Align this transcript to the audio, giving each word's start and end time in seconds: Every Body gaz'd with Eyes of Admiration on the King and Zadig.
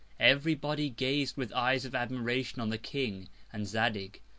Every 0.19 0.55
Body 0.55 0.89
gaz'd 0.89 1.37
with 1.37 1.53
Eyes 1.53 1.85
of 1.85 1.93
Admiration 1.93 2.59
on 2.59 2.69
the 2.71 2.79
King 2.79 3.29
and 3.53 3.67
Zadig. 3.67 4.19